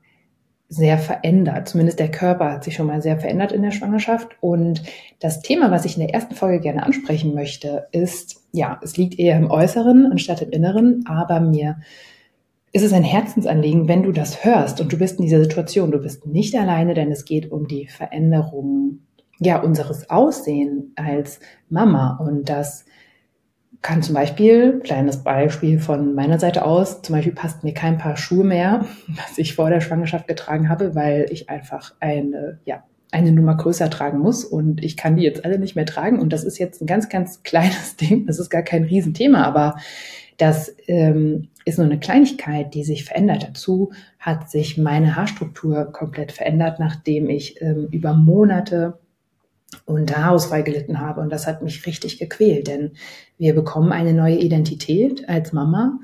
sehr 0.69 0.99
verändert. 0.99 1.67
Zumindest 1.67 1.99
der 1.99 2.11
Körper 2.11 2.51
hat 2.51 2.63
sich 2.63 2.75
schon 2.75 2.85
mal 2.85 3.01
sehr 3.01 3.17
verändert 3.17 3.51
in 3.51 3.63
der 3.63 3.71
Schwangerschaft. 3.71 4.37
Und 4.39 4.83
das 5.19 5.41
Thema, 5.41 5.71
was 5.71 5.83
ich 5.83 5.97
in 5.97 6.05
der 6.05 6.13
ersten 6.13 6.35
Folge 6.35 6.59
gerne 6.59 6.83
ansprechen 6.83 7.33
möchte, 7.33 7.87
ist, 7.91 8.43
ja, 8.51 8.79
es 8.83 8.95
liegt 8.95 9.17
eher 9.17 9.35
im 9.35 9.49
Äußeren 9.49 10.11
anstatt 10.11 10.43
im 10.43 10.51
Inneren, 10.51 11.03
aber 11.07 11.39
mir 11.39 11.77
ist 12.71 12.83
es 12.83 12.93
ein 12.93 13.03
Herzensanliegen, 13.03 13.87
wenn 13.87 14.03
du 14.03 14.11
das 14.11 14.45
hörst 14.45 14.79
und 14.79 14.93
du 14.93 14.97
bist 14.97 15.17
in 15.17 15.25
dieser 15.25 15.41
Situation, 15.41 15.89
du 15.89 15.97
bist 15.97 16.27
nicht 16.27 16.55
alleine, 16.55 16.93
denn 16.93 17.11
es 17.11 17.25
geht 17.25 17.51
um 17.51 17.67
die 17.67 17.87
Veränderung, 17.87 18.99
ja, 19.39 19.59
unseres 19.59 20.09
Aussehen 20.11 20.93
als 20.95 21.39
Mama 21.69 22.17
und 22.17 22.47
das 22.47 22.85
kann 23.81 24.03
zum 24.03 24.13
Beispiel, 24.13 24.81
kleines 24.83 25.23
Beispiel 25.23 25.79
von 25.79 26.13
meiner 26.13 26.37
Seite 26.37 26.65
aus, 26.65 27.01
zum 27.01 27.15
Beispiel 27.15 27.33
passt 27.33 27.63
mir 27.63 27.73
kein 27.73 27.97
Paar 27.97 28.17
Schuhe 28.17 28.43
mehr, 28.43 28.85
was 29.07 29.37
ich 29.37 29.55
vor 29.55 29.69
der 29.69 29.81
Schwangerschaft 29.81 30.27
getragen 30.27 30.69
habe, 30.69 30.95
weil 30.95 31.27
ich 31.29 31.49
einfach 31.49 31.93
eine, 31.99 32.59
ja, 32.65 32.83
eine 33.11 33.31
Nummer 33.31 33.55
größer 33.55 33.89
tragen 33.89 34.19
muss 34.19 34.43
und 34.43 34.83
ich 34.83 34.95
kann 34.95 35.15
die 35.15 35.23
jetzt 35.23 35.43
alle 35.43 35.57
nicht 35.57 35.75
mehr 35.75 35.85
tragen 35.85 36.19
und 36.19 36.31
das 36.31 36.43
ist 36.43 36.59
jetzt 36.59 36.81
ein 36.81 36.87
ganz, 36.87 37.09
ganz 37.09 37.41
kleines 37.43 37.95
Ding, 37.95 38.25
das 38.27 38.39
ist 38.39 38.49
gar 38.49 38.63
kein 38.63 38.83
Riesenthema, 38.83 39.43
aber 39.43 39.77
das 40.37 40.73
ähm, 40.87 41.49
ist 41.65 41.77
nur 41.77 41.87
eine 41.87 41.99
Kleinigkeit, 41.99 42.73
die 42.73 42.85
sich 42.85 43.03
verändert. 43.03 43.43
Dazu 43.43 43.91
hat 44.19 44.49
sich 44.49 44.77
meine 44.77 45.17
Haarstruktur 45.17 45.91
komplett 45.91 46.31
verändert, 46.31 46.79
nachdem 46.79 47.29
ich 47.29 47.61
ähm, 47.61 47.89
über 47.91 48.13
Monate 48.13 48.99
und 49.85 50.15
Haarausfall 50.15 50.63
gelitten 50.63 50.99
habe. 50.99 51.21
Und 51.21 51.31
das 51.31 51.47
hat 51.47 51.61
mich 51.61 51.85
richtig 51.85 52.17
gequält, 52.19 52.67
denn 52.67 52.91
wir 53.37 53.53
bekommen 53.53 53.91
eine 53.91 54.13
neue 54.13 54.37
Identität 54.37 55.27
als 55.29 55.53
Mama 55.53 55.99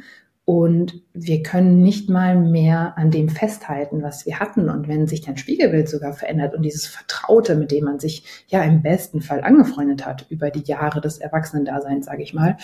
und 0.46 1.02
wir 1.14 1.42
können 1.42 1.82
nicht 1.82 2.08
mal 2.08 2.40
mehr 2.40 3.00
an 3.00 3.10
dem 3.10 3.30
festhalten, 3.30 4.04
was 4.04 4.28
wir 4.28 4.40
hatten. 4.40 4.70
Und 4.70 4.88
wenn 4.88 5.08
sich 5.08 5.22
dein 5.22 5.38
Spiegelbild 5.38 5.90
sogar 5.90 6.14
verändert 6.14 6.54
und 6.54 6.62
dieses 6.62 6.86
Vertraute, 6.86 7.56
mit 7.56 7.72
dem 7.72 7.86
man 7.86 8.00
sich 8.00 8.46
ja 8.48 8.62
im 8.64 8.84
besten 8.84 9.22
Fall 9.22 9.44
angefreundet 9.44 10.06
hat 10.06 10.28
über 10.30 10.52
die 10.52 10.64
Jahre 10.64 11.02
des 11.02 11.18
Erwachsenendaseins, 11.18 12.06
sage 12.06 12.22
ich 12.22 12.36
mal, 12.36 12.58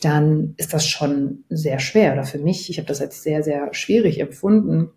dann 0.00 0.54
ist 0.56 0.74
das 0.74 0.88
schon 0.88 1.44
sehr 1.48 1.78
schwer. 1.78 2.14
Oder 2.14 2.24
für 2.24 2.38
mich, 2.38 2.68
ich 2.68 2.78
habe 2.78 2.88
das 2.88 3.00
als 3.00 3.22
sehr, 3.22 3.44
sehr 3.44 3.72
schwierig 3.72 4.18
empfunden, 4.18 4.90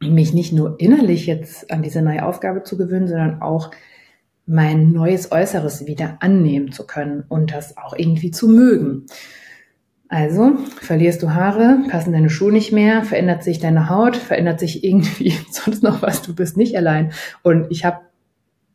mich 0.00 0.32
nicht 0.32 0.52
nur 0.52 0.78
innerlich 0.78 1.26
jetzt 1.26 1.72
an 1.72 1.82
diese 1.82 2.02
neue 2.02 2.24
Aufgabe 2.24 2.62
zu 2.62 2.76
gewöhnen, 2.76 3.08
sondern 3.08 3.42
auch 3.42 3.72
mein 4.46 4.92
neues 4.92 5.32
Äußeres 5.32 5.86
wieder 5.86 6.18
annehmen 6.20 6.72
zu 6.72 6.86
können 6.86 7.24
und 7.28 7.52
das 7.52 7.76
auch 7.76 7.94
irgendwie 7.96 8.30
zu 8.30 8.48
mögen. 8.48 9.06
Also 10.08 10.56
verlierst 10.80 11.22
du 11.22 11.34
Haare, 11.34 11.80
passen 11.90 12.12
deine 12.12 12.30
Schuhe 12.30 12.52
nicht 12.52 12.72
mehr, 12.72 13.02
verändert 13.02 13.42
sich 13.42 13.58
deine 13.58 13.90
Haut, 13.90 14.16
verändert 14.16 14.60
sich 14.60 14.84
irgendwie 14.84 15.30
sonst 15.50 15.82
noch 15.82 16.00
was, 16.00 16.22
du 16.22 16.34
bist 16.34 16.56
nicht 16.56 16.76
allein. 16.76 17.12
Und 17.42 17.66
ich 17.70 17.84
habe 17.84 17.98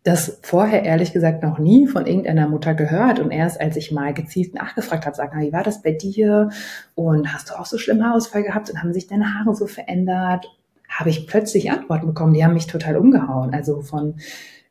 das 0.04 0.40
vorher 0.42 0.84
ehrlich 0.84 1.14
gesagt 1.14 1.44
noch 1.44 1.60
nie 1.60 1.88
von 1.88 2.08
irgendeiner 2.08 2.50
Mutter 2.50 2.74
gehört. 2.74 3.20
Und 3.20 3.32
erst 3.32 3.62
als 3.62 3.78
ich 3.78 3.92
mal 3.92 4.14
gezielt 4.14 4.56
nachgefragt 4.56 5.06
habe, 5.06 5.16
sag 5.16 5.34
mal, 5.34 5.46
wie 5.46 5.54
war 5.54 5.64
das 5.64 5.84
bei 5.84 5.92
dir? 5.92 6.50
Und 6.96 7.32
hast 7.32 7.50
du 7.50 7.60
auch 7.60 7.66
so 7.66 7.78
schlimm 7.78 8.04
Haarausfall 8.04 8.44
gehabt 8.44 8.70
und 8.70 8.82
haben 8.82 8.94
sich 8.94 9.08
deine 9.08 9.36
Haare 9.36 9.56
so 9.56 9.68
verändert? 9.68 10.48
Habe 10.90 11.12
ich 11.12 11.28
plötzlich 11.28 11.72
Antworten 11.72 12.08
bekommen, 12.08 12.34
die 12.34 12.44
haben 12.44 12.56
mich 12.56 12.68
total 12.68 12.98
umgehauen. 12.98 13.54
Also 13.54 13.82
von 13.82 14.16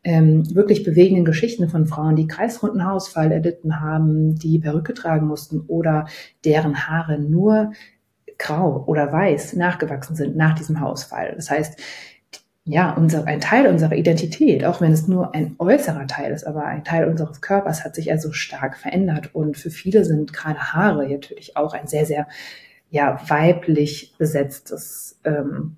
ähm, 0.02 0.54
wirklich 0.54 0.83
bewegenden 0.83 1.25
Geschichten 1.25 1.69
von 1.69 1.87
Frauen, 1.87 2.16
die 2.16 2.26
kreisrunden 2.26 2.85
Haarausfall 2.85 3.33
erlitten 3.33 3.80
haben, 3.80 4.37
die 4.37 4.59
Perücke 4.59 4.95
tragen 4.95 5.26
mussten 5.26 5.61
oder 5.66 6.07
deren 6.45 6.88
Haare 6.88 7.19
nur 7.19 7.73
grau 8.38 8.85
oder 8.87 9.12
weiß 9.12 9.54
nachgewachsen 9.57 10.16
sind 10.16 10.37
nach 10.37 10.54
diesem 10.54 10.80
Haarausfall. 10.80 11.35
Das 11.37 11.50
heißt, 11.50 11.78
ja, 12.64 12.92
unser, 12.92 13.26
ein 13.26 13.40
Teil 13.40 13.66
unserer 13.66 13.95
Identität, 13.95 14.64
auch 14.64 14.80
wenn 14.80 14.92
es 14.92 15.09
nur 15.09 15.35
ein 15.35 15.57
äußerer 15.59 16.07
Teil 16.07 16.33
ist, 16.33 16.47
aber 16.47 16.64
ein 16.64 16.85
Teil 16.85 17.09
unseres 17.09 17.40
Körpers 17.40 17.85
hat 17.85 17.95
sich 17.95 18.11
also 18.12 18.33
stark 18.33 18.76
verändert. 18.76 19.35
Und 19.35 19.57
für 19.57 19.71
viele 19.71 20.04
sind 20.04 20.33
gerade 20.33 20.73
Haare 20.73 21.09
natürlich 21.09 21.57
auch 21.57 21.75
ein 21.75 21.87
sehr, 21.87 22.07
sehr 22.07 22.28
ja, 22.90 23.21
weiblich 23.28 24.14
besetztes 24.19 25.19
ähm, 25.25 25.76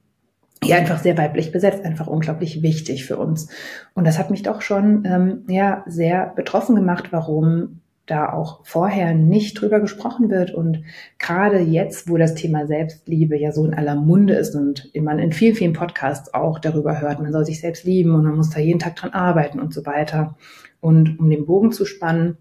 ja 0.65 0.77
einfach 0.77 0.99
sehr 0.99 1.19
weiblich 1.19 1.53
besetzt, 1.53 1.85
einfach 1.85 2.07
unglaublich 2.07 2.63
wichtig 2.63 3.05
für 3.05 3.17
uns. 3.17 3.49
Und 3.95 4.07
das 4.07 4.19
hat 4.19 4.31
mich 4.31 4.43
doch 4.43 4.61
schon 4.63 5.05
ähm, 5.05 5.45
ja 5.49 5.85
sehr 5.87 6.33
betroffen 6.35 6.77
gemacht, 6.77 7.09
warum 7.11 7.81
da 8.07 8.33
auch 8.33 8.61
vorher 8.65 9.15
nicht 9.15 9.61
drüber 9.61 9.79
gesprochen 9.79 10.29
wird 10.29 10.53
und 10.53 10.83
gerade 11.19 11.61
jetzt, 11.61 12.11
wo 12.11 12.17
das 12.17 12.35
Thema 12.35 12.67
Selbstliebe 12.67 13.39
ja 13.39 13.53
so 13.53 13.65
in 13.65 13.75
aller 13.75 13.95
Munde 13.95 14.35
ist 14.35 14.57
und 14.57 14.91
man 15.01 15.21
in 15.21 15.33
vielen, 15.33 15.55
vielen 15.55 15.73
Podcasts 15.73 16.35
auch 16.35 16.59
darüber 16.59 17.01
hört, 17.01 17.21
man 17.21 17.33
soll 17.33 17.45
sich 17.45 17.61
selbst 17.61 17.85
lieben 17.85 18.15
und 18.15 18.25
man 18.25 18.35
muss 18.35 18.51
da 18.51 18.59
jeden 18.59 18.81
Tag 18.81 18.97
dran 18.97 19.13
arbeiten 19.13 19.61
und 19.61 19.73
so 19.73 19.87
weiter. 19.87 20.37
Und 20.81 21.21
um 21.21 21.31
den 21.31 21.47
Bogen 21.47 21.71
zu 21.71 21.85
spannen, 21.85 22.39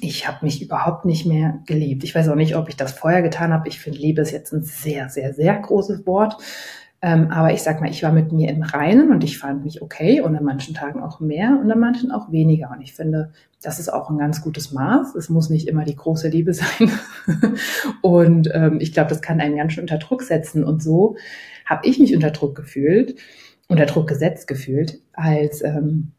ich 0.00 0.28
habe 0.28 0.44
mich 0.44 0.62
überhaupt 0.62 1.06
nicht 1.06 1.24
mehr 1.24 1.62
geliebt. 1.66 2.04
Ich 2.04 2.14
weiß 2.14 2.28
auch 2.28 2.34
nicht, 2.34 2.56
ob 2.56 2.68
ich 2.68 2.76
das 2.76 2.92
vorher 2.92 3.22
getan 3.22 3.52
habe. 3.52 3.68
Ich 3.68 3.80
finde, 3.80 3.98
Liebe 3.98 4.20
ist 4.20 4.32
jetzt 4.32 4.52
ein 4.52 4.62
sehr, 4.62 5.08
sehr, 5.08 5.32
sehr 5.32 5.56
großes 5.58 6.06
Wort. 6.06 6.36
Ähm, 7.04 7.30
aber 7.30 7.52
ich 7.52 7.62
sag 7.62 7.82
mal, 7.82 7.90
ich 7.90 8.02
war 8.02 8.12
mit 8.12 8.32
mir 8.32 8.48
im 8.48 8.62
Reinen 8.62 9.10
und 9.10 9.22
ich 9.24 9.36
fand 9.36 9.62
mich 9.62 9.82
okay 9.82 10.22
und 10.22 10.34
an 10.36 10.42
manchen 10.42 10.72
Tagen 10.72 11.02
auch 11.02 11.20
mehr 11.20 11.58
und 11.60 11.70
an 11.70 11.78
manchen 11.78 12.10
auch 12.10 12.32
weniger. 12.32 12.70
Und 12.70 12.80
ich 12.80 12.94
finde, 12.94 13.30
das 13.62 13.78
ist 13.78 13.92
auch 13.92 14.08
ein 14.08 14.16
ganz 14.16 14.40
gutes 14.40 14.72
Maß. 14.72 15.14
Es 15.14 15.28
muss 15.28 15.50
nicht 15.50 15.68
immer 15.68 15.84
die 15.84 15.96
große 15.96 16.28
Liebe 16.28 16.54
sein. 16.54 16.90
und 18.00 18.48
ähm, 18.54 18.78
ich 18.80 18.94
glaube, 18.94 19.10
das 19.10 19.20
kann 19.20 19.42
einen 19.42 19.58
ganz 19.58 19.74
schön 19.74 19.82
unter 19.82 19.98
Druck 19.98 20.22
setzen. 20.22 20.64
Und 20.64 20.82
so 20.82 21.16
habe 21.66 21.86
ich 21.86 21.98
mich 21.98 22.14
unter 22.14 22.30
Druck 22.30 22.54
gefühlt, 22.54 23.16
unter 23.68 23.84
Druck 23.84 24.08
gesetzt 24.08 24.46
gefühlt, 24.46 25.02
als 25.12 25.62
ähm, 25.62 26.12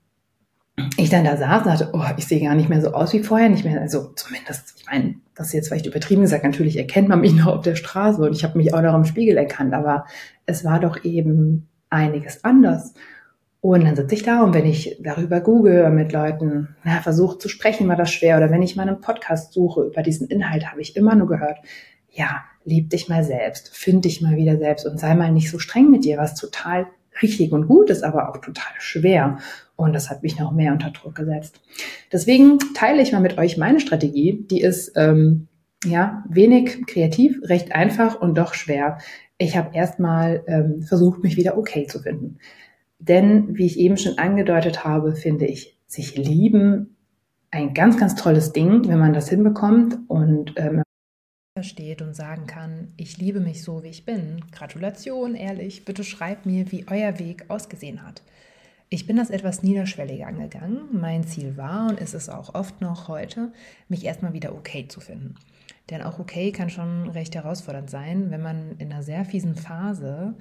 ich 0.97 1.09
dann 1.09 1.23
da 1.23 1.37
saß 1.37 1.65
und 1.65 1.71
dachte, 1.71 1.89
oh, 1.93 2.03
ich 2.17 2.27
sehe 2.27 2.41
gar 2.41 2.55
nicht 2.55 2.69
mehr 2.69 2.81
so 2.81 2.91
aus 2.91 3.13
wie 3.13 3.23
vorher, 3.23 3.49
nicht 3.49 3.63
mehr, 3.63 3.79
also 3.79 4.11
zumindest, 4.15 4.75
ich 4.77 4.85
meine, 4.85 5.15
das 5.35 5.47
ist 5.47 5.53
jetzt 5.53 5.67
vielleicht 5.69 5.85
übertrieben 5.85 6.21
gesagt, 6.21 6.43
natürlich 6.43 6.77
erkennt 6.77 7.07
man 7.07 7.21
mich 7.21 7.33
noch 7.33 7.47
auf 7.47 7.61
der 7.61 7.75
Straße 7.75 8.21
und 8.21 8.33
ich 8.33 8.43
habe 8.43 8.57
mich 8.57 8.73
auch 8.73 8.81
noch 8.81 8.95
im 8.95 9.05
Spiegel 9.05 9.37
erkannt, 9.37 9.73
aber 9.73 10.05
es 10.45 10.65
war 10.65 10.79
doch 10.79 11.03
eben 11.03 11.69
einiges 11.89 12.43
anders. 12.43 12.93
Und 13.61 13.83
dann 13.83 13.95
sitze 13.95 14.13
ich 14.13 14.23
da 14.23 14.43
und 14.43 14.53
wenn 14.53 14.65
ich 14.65 14.97
darüber 15.01 15.41
google 15.41 15.89
mit 15.89 16.11
Leuten, 16.11 16.75
na, 16.83 17.01
versuche 17.01 17.39
zu 17.39 17.49
sprechen, 17.49 17.87
war 17.87 17.95
das 17.95 18.11
schwer. 18.11 18.37
Oder 18.37 18.51
wenn 18.51 18.61
ich 18.61 18.75
mal 18.75 18.87
einen 18.87 19.01
Podcast 19.01 19.53
suche 19.53 19.85
über 19.85 20.03
diesen 20.03 20.27
Inhalt, 20.27 20.69
habe 20.69 20.81
ich 20.81 20.95
immer 20.95 21.15
nur 21.15 21.27
gehört, 21.27 21.57
ja, 22.11 22.43
lieb 22.63 22.91
dich 22.91 23.09
mal 23.09 23.23
selbst, 23.23 23.75
find 23.75 24.05
dich 24.05 24.21
mal 24.21 24.35
wieder 24.35 24.57
selbst 24.57 24.85
und 24.85 24.99
sei 24.99 25.15
mal 25.15 25.31
nicht 25.31 25.49
so 25.49 25.57
streng 25.57 25.89
mit 25.89 26.05
dir, 26.05 26.19
was 26.19 26.35
total 26.35 26.85
richtig 27.23 27.53
und 27.53 27.67
gut 27.67 27.89
ist, 27.89 28.03
aber 28.03 28.29
auch 28.29 28.37
total 28.37 28.73
schwer. 28.77 29.39
Und 29.75 29.93
das 29.93 30.09
hat 30.09 30.23
mich 30.23 30.39
noch 30.39 30.51
mehr 30.51 30.71
unter 30.71 30.91
Druck 30.91 31.15
gesetzt. 31.15 31.61
Deswegen 32.11 32.59
teile 32.73 33.01
ich 33.01 33.11
mal 33.11 33.21
mit 33.21 33.37
euch 33.37 33.57
meine 33.57 33.79
Strategie. 33.79 34.45
Die 34.49 34.61
ist 34.61 34.93
ähm, 34.95 35.47
ja 35.83 36.23
wenig 36.29 36.85
kreativ, 36.87 37.39
recht 37.43 37.73
einfach 37.73 38.19
und 38.19 38.37
doch 38.37 38.53
schwer. 38.53 38.99
Ich 39.37 39.57
habe 39.57 39.75
erstmal 39.75 40.43
ähm, 40.47 40.81
versucht, 40.81 41.23
mich 41.23 41.35
wieder 41.35 41.57
okay 41.57 41.87
zu 41.87 41.99
finden. 41.99 42.37
Denn, 42.99 43.57
wie 43.57 43.65
ich 43.65 43.77
eben 43.77 43.97
schon 43.97 44.17
angedeutet 44.17 44.85
habe, 44.85 45.15
finde 45.15 45.45
ich 45.45 45.77
sich 45.87 46.15
lieben 46.15 46.95
ein 47.51 47.73
ganz, 47.73 47.97
ganz 47.97 48.15
tolles 48.15 48.51
Ding, 48.51 48.87
wenn 48.87 48.99
man 48.99 49.13
das 49.13 49.29
hinbekommt 49.29 49.97
und 50.07 50.53
ähm, 50.57 50.83
steht 51.61 52.01
und 52.01 52.13
sagen 52.13 52.47
kann, 52.47 52.93
ich 52.97 53.17
liebe 53.17 53.39
mich 53.39 53.63
so, 53.63 53.81
wie 53.83 53.87
ich 53.87 54.05
bin. 54.05 54.43
Gratulation, 54.51 55.35
ehrlich, 55.35 55.85
bitte 55.85 56.03
schreibt 56.03 56.45
mir, 56.45 56.69
wie 56.71 56.85
euer 56.89 57.17
Weg 57.17 57.45
ausgesehen 57.47 58.05
hat. 58.05 58.21
Ich 58.95 59.07
bin 59.07 59.17
das 59.17 59.29
etwas 59.29 59.61
niederschwelliger 59.61 60.25
angegangen. 60.25 60.87
Mein 60.93 61.25
Ziel 61.25 61.57
war 61.57 61.89
und 61.89 61.99
ist 61.99 62.13
es 62.13 62.29
auch 62.29 62.55
oft 62.55 62.79
noch 62.79 63.09
heute, 63.09 63.51
mich 63.89 64.05
erstmal 64.05 64.31
wieder 64.31 64.55
okay 64.55 64.87
zu 64.87 65.01
finden. 65.01 65.35
Denn 65.89 66.01
auch 66.01 66.17
okay 66.17 66.53
kann 66.53 66.69
schon 66.69 67.09
recht 67.09 67.35
herausfordernd 67.35 67.89
sein, 67.89 68.31
wenn 68.31 68.41
man 68.41 68.77
in 68.77 68.93
einer 68.93 69.03
sehr 69.03 69.25
fiesen 69.25 69.55
Phase, 69.55 70.35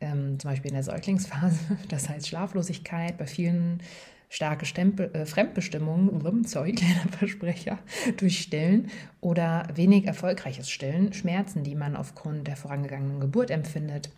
ähm, 0.00 0.40
zum 0.40 0.50
Beispiel 0.50 0.72
in 0.72 0.74
der 0.74 0.82
Säuglingsphase, 0.82 1.60
das 1.88 2.08
heißt 2.08 2.26
Schlaflosigkeit, 2.26 3.16
bei 3.16 3.28
vielen 3.28 3.80
starke 4.28 4.66
Stempel, 4.66 5.14
äh, 5.14 5.24
Fremdbestimmungen, 5.24 6.44
sorry, 6.46 6.72
kleiner 6.74 7.08
Versprecher, 7.16 7.78
durch 8.16 8.40
Stillen 8.40 8.88
oder 9.20 9.68
wenig 9.72 10.08
erfolgreiches 10.08 10.68
Stillen, 10.68 11.12
Schmerzen, 11.12 11.62
die 11.62 11.76
man 11.76 11.94
aufgrund 11.94 12.48
der 12.48 12.56
vorangegangenen 12.56 13.20
Geburt 13.20 13.52
empfindet, 13.52 14.10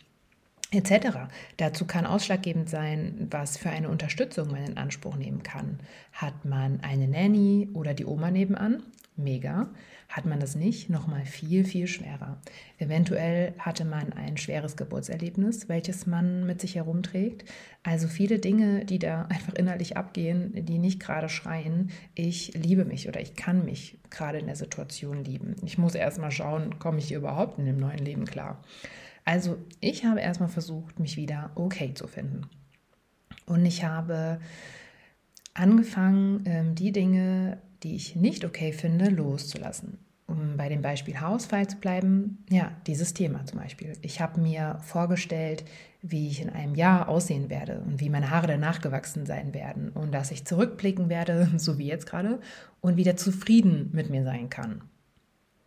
etc. 0.73 1.29
Dazu 1.57 1.87
kann 1.87 2.07
ausschlaggebend 2.07 2.69
sein, 2.69 3.29
was 3.31 3.57
für 3.57 3.71
eine 3.71 3.89
Unterstützung 3.89 4.51
man 4.51 4.65
in 4.65 4.77
Anspruch 4.77 5.17
nehmen 5.17 5.43
kann. 5.43 5.79
Hat 6.13 6.45
man 6.45 6.81
eine 6.81 7.09
Nanny 7.09 7.69
oder 7.75 7.95
die 7.95 8.07
Oma 8.07 8.31
nebenan? 8.31 8.83
Mega. 9.17 9.69
Hat 10.09 10.27
man 10.27 10.41
das 10.41 10.57
nicht, 10.57 10.91
nochmal 10.91 11.25
viel, 11.25 11.65
viel 11.65 11.87
schwerer. 11.87 12.39
Eventuell 12.79 13.55
hatte 13.59 13.85
man 13.85 14.13
ein 14.13 14.37
schweres 14.37 14.77
Geburtserlebnis, 14.77 15.69
welches 15.71 16.07
man 16.07 16.47
mit 16.47 16.61
sich 16.61 16.75
herumträgt. 16.75 17.45
Also 17.83 18.09
viele 18.09 18.39
Dinge, 18.39 18.85
die 18.85 18.99
da 18.99 19.23
einfach 19.29 19.55
innerlich 19.55 19.97
abgehen, 19.97 20.53
die 20.67 20.79
nicht 20.79 21.01
gerade 21.01 21.29
schreien, 21.29 21.91
ich 22.15 22.53
liebe 22.55 22.85
mich 22.85 23.09
oder 23.09 23.21
ich 23.21 23.37
kann 23.37 23.65
mich 23.65 23.99
gerade 24.11 24.39
in 24.39 24.47
der 24.47 24.57
Situation 24.57 25.25
lieben. 25.25 25.57
Ich 25.65 25.79
muss 25.79 25.95
erst 25.95 26.19
mal 26.19 26.31
schauen, 26.31 26.79
komme 26.79 26.99
ich 26.99 27.13
überhaupt 27.13 27.59
in 27.59 27.67
dem 27.67 27.79
neuen 27.79 27.99
Leben 27.99 28.25
klar. 28.27 28.63
Also 29.25 29.59
ich 29.81 30.05
habe 30.05 30.21
erstmal 30.21 30.49
versucht, 30.49 30.99
mich 30.99 31.17
wieder 31.17 31.51
okay 31.55 31.95
zu 31.95 32.07
finden. 32.07 32.43
Und 33.47 33.65
ich 33.67 33.85
habe 33.85 34.41
angefangen, 35.55 36.43
ähm, 36.47 36.75
die 36.75 36.93
Dinge, 36.93 37.59
die 37.83 37.95
ich 37.95 38.17
nicht 38.17 38.45
okay 38.45 38.73
finde, 38.73 39.11
loszulassen. 39.11 39.99
Um 40.27 40.57
bei 40.57 40.69
dem 40.69 40.83
Beispiel 40.83 41.21
Haarausfall 41.21 41.67
zu 41.67 41.77
bleiben, 41.77 42.45
ja, 42.49 42.73
dieses 42.87 43.13
Thema 43.13 43.45
zum 43.45 43.59
Beispiel. 43.59 43.93
Ich 44.03 44.21
habe 44.21 44.41
mir 44.41 44.79
vorgestellt, 44.81 45.65
wie 46.01 46.29
ich 46.29 46.41
in 46.41 46.49
einem 46.49 46.75
Jahr 46.75 47.09
aussehen 47.09 47.51
werde 47.51 47.81
und 47.87 48.01
wie 48.01 48.09
meine 48.09 48.31
Haare 48.31 48.47
danach 48.47 48.81
gewachsen 48.81 49.27
sein 49.27 49.53
werden 49.53 49.91
und 49.91 50.13
dass 50.13 50.31
ich 50.31 50.47
zurückblicken 50.47 51.09
werde, 51.09 51.51
so 51.57 51.79
wie 51.79 51.87
jetzt 51.87 52.07
gerade, 52.07 52.41
und 52.81 52.97
wieder 52.97 53.17
zufrieden 53.17 53.91
mit 53.93 54.11
mir 54.11 54.25
sein 54.25 54.49
kann 54.49 54.83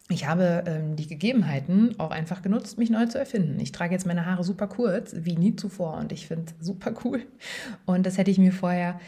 ich 0.09 0.27
habe 0.27 0.63
ähm, 0.67 0.95
die 0.95 1.07
Gegebenheiten 1.07 1.99
auch 1.99 2.11
einfach 2.11 2.43
genutzt, 2.43 2.77
mich 2.77 2.91
neu 2.91 3.07
zu 3.07 3.17
erfinden. 3.17 3.59
Ich 3.59 3.71
trage 3.71 3.93
jetzt 3.93 4.05
meine 4.05 4.25
Haare 4.25 4.43
super 4.43 4.67
kurz, 4.67 5.15
wie 5.17 5.35
nie 5.35 5.55
zuvor, 5.55 5.97
und 5.97 6.11
ich 6.11 6.27
finde 6.27 6.45
es 6.59 6.65
super 6.65 6.93
cool. 7.03 7.23
Und 7.85 8.05
das 8.05 8.17
hätte 8.17 8.29
ich 8.29 8.37
mir 8.37 8.51
vorher 8.51 8.99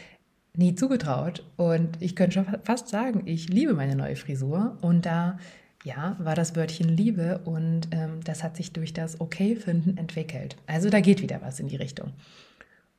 nie 0.56 0.74
zugetraut. 0.74 1.44
Und 1.56 2.02
ich 2.02 2.16
könnte 2.16 2.34
schon 2.34 2.46
fast 2.64 2.88
sagen, 2.88 3.22
ich 3.26 3.48
liebe 3.48 3.74
meine 3.74 3.94
neue 3.94 4.16
Frisur. 4.16 4.76
Und 4.80 5.06
da, 5.06 5.38
ja, 5.84 6.16
war 6.18 6.34
das 6.34 6.56
Wörtchen 6.56 6.88
Liebe 6.88 7.42
und 7.44 7.88
ähm, 7.92 8.20
das 8.24 8.42
hat 8.42 8.56
sich 8.56 8.72
durch 8.72 8.92
das 8.92 9.20
Okay-Finden 9.20 9.96
entwickelt. 9.98 10.56
Also 10.66 10.90
da 10.90 10.98
geht 11.00 11.22
wieder 11.22 11.40
was 11.42 11.60
in 11.60 11.68
die 11.68 11.76
Richtung. 11.76 12.12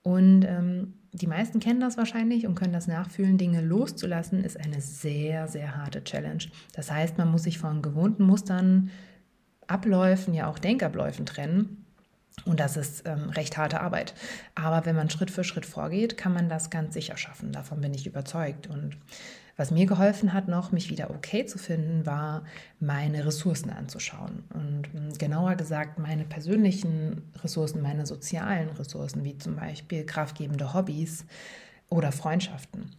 Und 0.10 0.44
ähm, 0.44 0.96
die 1.12 1.28
meisten 1.28 1.60
kennen 1.60 1.80
das 1.80 1.96
wahrscheinlich 1.96 2.48
und 2.48 2.56
können 2.56 2.74
das 2.74 2.88
nachfühlen. 2.88 3.38
Dinge 3.38 3.62
loszulassen 3.62 4.44
ist 4.44 4.60
eine 4.60 4.82
sehr, 4.82 5.48
sehr 5.48 5.78
harte 5.78 6.04
Challenge. 6.04 6.46
Das 6.74 6.92
heißt, 6.92 7.20
man 7.20 7.30
muss 7.30 7.44
sich 7.44 7.60
von 7.60 7.84
gewohnten 7.84 8.24
Mustern, 8.24 8.89
Abläufen, 9.68 10.34
ja 10.34 10.48
auch 10.48 10.58
Denkabläufen 10.58 11.28
trennen. 11.28 11.86
Und 12.46 12.60
das 12.60 12.75
ist 12.75 13.04
ähm, 13.06 13.30
recht 13.30 13.56
harte 13.60 13.82
Arbeit. 13.82 14.16
Aber 14.56 14.88
wenn 14.88 14.96
man 14.96 15.12
Schritt 15.12 15.30
für 15.30 15.44
Schritt 15.44 15.68
vorgeht, 15.68 16.18
kann 16.18 16.34
man 16.34 16.50
das 16.50 16.72
ganz 16.72 16.96
sicher 16.96 17.16
schaffen. 17.16 17.51
Davon 17.51 17.80
bin 17.80 17.94
ich 17.94 18.08
überzeugt. 18.08 18.66
Und 18.66 18.98
was 19.60 19.72
mir 19.72 19.86
geholfen 19.86 20.32
hat, 20.32 20.48
noch 20.48 20.72
mich 20.72 20.89
wieder 20.89 21.10
okay 21.10 21.46
zu 21.46 21.58
finden, 21.58 22.06
war, 22.06 22.46
meine 22.80 23.25
Ressourcen 23.25 23.70
anzuschauen. 23.72 24.46
Und 24.54 24.88
hm, 24.94 25.18
genauer 25.18 25.56
gesagt, 25.56 26.00
meine 26.00 26.24
persönlichen 26.24 27.30
Ressourcen, 27.44 27.82
meine 27.82 28.06
sozialen 28.06 28.70
Ressourcen, 28.70 29.25
wie 29.25 29.38
zum 29.38 29.58
Beispiel 29.58 30.06
kraftgebende 30.06 30.74
Hobbys 30.74 31.25
oder 31.89 32.13
Freundschaften. 32.13 32.92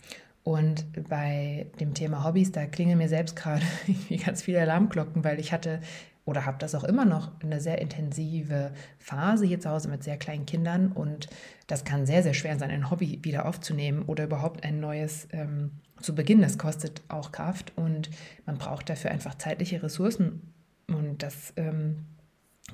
Und 0.42 0.84
bei 1.08 1.66
dem 1.80 1.94
Thema 1.94 2.24
Hobbys, 2.24 2.52
da 2.52 2.66
klingeln 2.66 2.98
mir 2.98 3.08
selbst 3.08 3.36
gerade 3.36 3.64
ganz 4.22 4.42
viele 4.42 4.60
Alarmglocken, 4.60 5.24
weil 5.24 5.40
ich 5.40 5.52
hatte 5.52 5.80
oder 6.26 6.44
habe 6.44 6.58
das 6.58 6.74
auch 6.74 6.84
immer 6.84 7.06
noch 7.06 7.30
eine 7.42 7.60
sehr 7.60 7.80
intensive 7.80 8.72
Phase 8.98 9.46
hier 9.46 9.60
zu 9.60 9.70
Hause 9.70 9.88
mit 9.88 10.04
sehr 10.04 10.18
kleinen 10.18 10.44
Kindern 10.44 10.92
und 10.92 11.28
das 11.66 11.84
kann 11.84 12.04
sehr, 12.04 12.22
sehr 12.22 12.34
schwer 12.34 12.58
sein, 12.58 12.70
ein 12.70 12.90
Hobby 12.90 13.18
wieder 13.22 13.46
aufzunehmen 13.46 14.02
oder 14.02 14.24
überhaupt 14.24 14.62
ein 14.62 14.78
neues 14.78 15.26
ähm, 15.32 15.70
zu 16.00 16.14
beginnen. 16.14 16.42
Das 16.42 16.58
kostet 16.58 17.02
auch 17.08 17.32
Kraft 17.32 17.72
und 17.76 18.10
man 18.46 18.58
braucht 18.58 18.88
dafür 18.88 19.10
einfach 19.10 19.36
zeitliche 19.36 19.82
Ressourcen 19.82 20.52
und 20.88 21.22
das 21.22 21.52
ähm, 21.56 22.06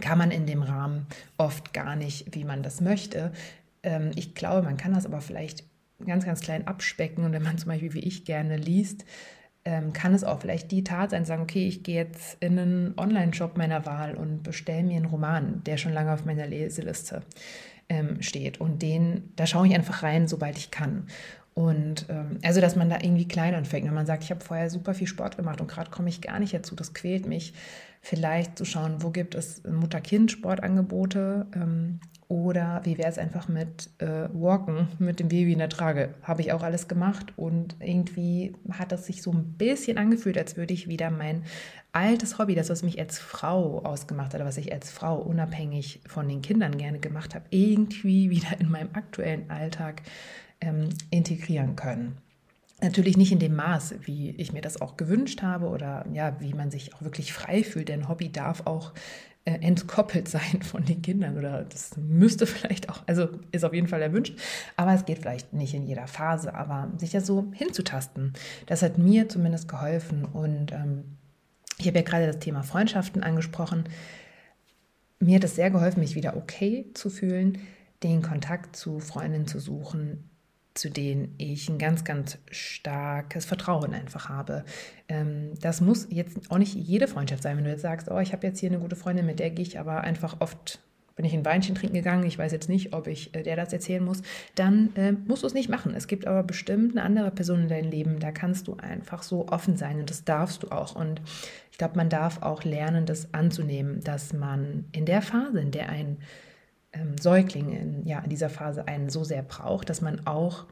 kann 0.00 0.18
man 0.18 0.30
in 0.30 0.47
dem 0.47 0.62
Rahmen 0.62 1.06
oft 1.37 1.73
gar 1.73 1.97
nicht, 1.97 2.35
wie 2.35 2.45
man 2.45 2.62
das 2.62 2.80
möchte. 2.80 3.33
Ähm, 3.83 4.11
ich 4.14 4.35
glaube, 4.35 4.62
man 4.62 4.76
kann 4.76 4.95
das 4.95 5.06
aber 5.06 5.21
vielleicht 5.21 5.64
ganz, 6.04 6.25
ganz 6.25 6.40
klein 6.40 6.66
abspecken 6.66 7.25
und 7.25 7.33
wenn 7.33 7.42
man 7.42 7.59
zum 7.59 7.68
Beispiel 7.68 7.95
wie 7.95 8.00
ich 8.00 8.25
gerne 8.25 8.56
liest, 8.56 9.04
ähm, 9.64 9.92
kann 9.92 10.14
es 10.14 10.23
auch 10.23 10.40
vielleicht 10.40 10.71
die 10.71 10.85
Tat 10.85 11.11
sein, 11.11 11.25
sagen, 11.25 11.42
okay, 11.42 11.66
ich 11.66 11.83
gehe 11.83 11.97
jetzt 11.97 12.37
in 12.40 12.59
einen 12.59 12.95
Online-Shop 12.97 13.56
meiner 13.59 13.85
Wahl 13.85 14.14
und 14.14 14.42
bestelle 14.42 14.85
mir 14.85 14.97
einen 14.97 15.06
Roman, 15.06 15.62
der 15.64 15.76
schon 15.76 15.92
lange 15.92 16.12
auf 16.12 16.25
meiner 16.25 16.47
Leseliste 16.47 17.23
ähm, 17.88 18.23
steht. 18.23 18.61
Und 18.61 18.80
den, 18.83 19.33
da 19.35 19.47
schaue 19.47 19.66
ich 19.66 19.75
einfach 19.75 20.04
rein, 20.04 20.28
sobald 20.28 20.56
ich 20.56 20.71
kann. 20.71 21.09
Und 21.56 22.04
ähm, 22.10 22.38
also, 22.42 22.60
dass 22.60 22.76
man 22.76 22.90
da 22.90 22.98
irgendwie 23.00 23.26
klein 23.26 23.54
anfängt. 23.54 23.86
Wenn 23.86 23.94
man 23.94 24.04
sagt, 24.04 24.22
ich 24.22 24.30
habe 24.30 24.44
vorher 24.44 24.68
super 24.68 24.92
viel 24.92 25.06
Sport 25.06 25.38
gemacht 25.38 25.58
und 25.62 25.68
gerade 25.68 25.90
komme 25.90 26.10
ich 26.10 26.20
gar 26.20 26.38
nicht 26.38 26.52
dazu, 26.52 26.76
das 26.76 26.92
quält 26.92 27.26
mich. 27.26 27.54
Vielleicht 28.02 28.58
zu 28.58 28.66
schauen, 28.66 29.02
wo 29.02 29.10
gibt 29.10 29.34
es 29.34 29.62
Mutter-Kind-Sportangebote, 29.64 31.46
ähm, 31.54 32.00
Oder 32.28 32.82
wie 32.84 32.98
wäre 32.98 33.08
es 33.08 33.18
einfach 33.18 33.48
mit 33.48 33.88
äh, 33.98 34.28
Walken, 34.34 34.88
mit 34.98 35.18
dem 35.18 35.28
Baby 35.28 35.52
in 35.54 35.60
der 35.60 35.70
Trage? 35.70 36.14
Habe 36.22 36.42
ich 36.42 36.52
auch 36.52 36.62
alles 36.62 36.88
gemacht 36.88 37.32
und 37.36 37.76
irgendwie 37.80 38.52
hat 38.70 38.92
das 38.92 39.06
sich 39.06 39.22
so 39.22 39.32
ein 39.32 39.54
bisschen 39.56 39.96
angefühlt, 39.96 40.36
als 40.36 40.56
würde 40.56 40.75
ich 40.75 40.88
wieder 40.88 41.10
mein 41.10 41.44
altes 41.92 42.38
Hobby, 42.38 42.54
das, 42.54 42.68
was 42.68 42.82
mich 42.82 42.98
als 42.98 43.18
Frau 43.18 43.78
ausgemacht 43.82 44.34
hat, 44.34 44.44
was 44.44 44.58
ich 44.58 44.72
als 44.72 44.90
Frau 44.90 45.16
unabhängig 45.18 46.00
von 46.06 46.28
den 46.28 46.42
Kindern 46.42 46.76
gerne 46.76 46.98
gemacht 46.98 47.34
habe, 47.34 47.46
irgendwie 47.50 48.28
wieder 48.36 48.60
in 48.60 48.70
meinem 48.70 48.90
aktuellen 48.92 49.48
Alltag 49.48 50.02
ähm, 50.60 50.90
integrieren 51.10 51.76
können. 51.76 52.18
Natürlich 52.82 53.16
nicht 53.16 53.32
in 53.32 53.38
dem 53.38 53.56
Maß, 53.56 53.94
wie 54.02 54.30
ich 54.30 54.52
mir 54.52 54.60
das 54.60 54.80
auch 54.80 54.96
gewünscht 54.96 55.42
habe 55.42 55.68
oder 55.68 56.04
ja, 56.12 56.38
wie 56.40 56.52
man 56.52 56.70
sich 56.70 56.94
auch 56.94 57.02
wirklich 57.02 57.32
frei 57.32 57.62
fühlt, 57.64 57.88
denn 57.88 58.08
Hobby 58.08 58.30
darf 58.30 58.66
auch 58.66 58.92
äh, 59.46 59.52
entkoppelt 59.60 60.28
sein 60.28 60.60
von 60.62 60.84
den 60.84 61.00
Kindern 61.00 61.38
oder 61.38 61.64
das 61.64 61.96
müsste 61.96 62.46
vielleicht 62.46 62.90
auch, 62.90 63.02
also 63.06 63.28
ist 63.50 63.64
auf 63.64 63.72
jeden 63.72 63.88
Fall 63.88 64.02
erwünscht, 64.02 64.38
aber 64.76 64.92
es 64.92 65.06
geht 65.06 65.20
vielleicht 65.20 65.54
nicht 65.54 65.72
in 65.72 65.86
jeder 65.86 66.06
Phase, 66.06 66.54
aber 66.54 66.90
sich 66.98 67.14
ja 67.14 67.22
so 67.22 67.50
hinzutasten, 67.54 68.34
das 68.66 68.82
hat 68.82 68.98
mir 68.98 69.28
zumindest 69.28 69.68
geholfen 69.68 70.26
und 70.26 70.72
ähm, 70.72 71.04
ich 71.78 71.86
habe 71.86 71.98
ja 71.98 72.04
gerade 72.04 72.26
das 72.26 72.38
Thema 72.38 72.62
Freundschaften 72.62 73.22
angesprochen. 73.22 73.84
Mir 75.18 75.36
hat 75.36 75.44
es 75.44 75.56
sehr 75.56 75.70
geholfen, 75.70 76.00
mich 76.00 76.14
wieder 76.14 76.36
okay 76.36 76.90
zu 76.94 77.10
fühlen, 77.10 77.58
den 78.02 78.22
Kontakt 78.22 78.76
zu 78.76 78.98
Freundinnen 78.98 79.46
zu 79.46 79.60
suchen, 79.60 80.30
zu 80.76 80.90
denen 80.90 81.35
ich 81.38 81.68
ein 81.68 81.78
ganz, 81.78 82.04
ganz 82.04 82.38
starkes 82.50 83.45
Vertrauen 83.45 83.95
einfach 83.95 84.28
habe. 84.28 84.64
Ähm, 85.09 85.52
das 85.61 85.80
muss 85.80 86.06
jetzt 86.11 86.50
auch 86.50 86.59
nicht 86.59 86.75
jede 86.75 87.09
Freundschaft 87.09 87.42
sein, 87.42 87.56
wenn 87.56 87.64
du 87.64 87.71
jetzt 87.71 87.83
sagst, 87.83 88.11
oh, 88.11 88.18
ich 88.18 88.33
habe 88.33 88.47
jetzt 88.47 88.61
hier 88.61 88.71
eine 88.71 88.78
gute 88.78 88.97
Freundin, 88.97 89.26
mit 89.26 89.38
der 89.38 89.50
gehe 89.50 89.64
ich 89.64 89.78
aber 89.78 90.02
einfach 90.02 90.40
oft 90.40 90.80
bin 91.16 91.25
ich 91.25 91.33
ein 91.33 91.47
Weinchen 91.47 91.75
trinken 91.75 91.95
gegangen, 91.95 92.26
ich 92.26 92.38
weiß 92.38 92.52
jetzt 92.52 92.68
nicht, 92.68 92.92
ob 92.92 93.06
ich 93.06 93.35
äh, 93.35 93.42
der 93.42 93.56
das 93.56 93.73
erzählen 93.73 94.04
muss, 94.04 94.23
dann 94.54 94.95
äh, 94.97 95.12
musst 95.12 95.42
du 95.42 95.47
es 95.47 95.54
nicht 95.54 95.71
machen. 95.71 95.95
Es 95.95 96.09
gibt 96.09 96.26
aber 96.26 96.42
bestimmt 96.42 96.92
eine 96.92 97.04
andere 97.04 97.30
Person 97.30 97.62
in 97.62 97.68
deinem 97.68 97.90
Leben, 97.90 98.21
da 98.21 98.30
kannst 98.30 98.68
du 98.68 98.76
einfach 98.76 99.23
so 99.23 99.49
offen 99.49 99.78
sein 99.78 99.99
und 99.99 100.11
das 100.11 100.25
darfst 100.25 100.62
du 100.62 100.68
auch. 100.68 100.95
Und 100.95 101.23
ich 101.73 101.78
glaube, 101.78 101.97
man 101.97 102.11
darf 102.11 102.42
auch 102.42 102.64
lernen, 102.64 103.06
das 103.06 103.33
anzunehmen, 103.33 104.00
dass 104.04 104.35
man 104.35 104.85
in 104.92 105.06
der 105.06 105.23
Phase, 105.23 105.59
in 105.59 105.71
der 105.71 105.88
ein 105.88 106.18
ähm, 106.93 107.19
Säugling 107.19 107.71
in, 107.73 108.07
ja, 108.07 108.21
in 108.21 108.31
dieser 108.31 108.50
Phase 108.50 108.87
einen 108.88 109.11
so 109.11 109.25
sehr 109.25 109.43
braucht, 109.43 109.90
dass 109.90 110.00
man 110.00 110.26
auch 110.26 110.66